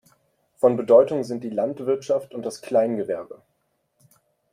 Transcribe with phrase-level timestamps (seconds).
[0.57, 3.39] Von Bedeutung sind die Landwirtschaft und das Kleingewerbe.